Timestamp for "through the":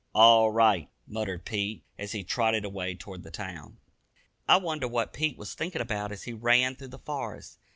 6.75-6.97